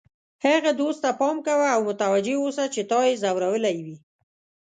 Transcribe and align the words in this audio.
هغه 0.45 0.71
دوست 0.79 0.99
ته 1.03 1.09
پام 1.19 1.35
کوه 1.47 1.67
او 1.75 1.81
متوجه 1.89 2.35
اوسه 2.43 2.63
چې 2.73 2.81
تا 2.91 2.99
یې 3.07 3.19
ځورولی 3.21 3.77
وي. 3.85 3.97